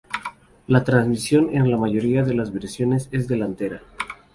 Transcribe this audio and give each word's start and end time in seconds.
La 0.65 0.83
transmisión 0.83 1.55
en 1.55 1.69
la 1.69 1.77
mayoría 1.77 2.23
de 2.23 2.33
las 2.33 2.51
versiones 2.51 3.07
es 3.11 3.27
delantera. 3.27 3.83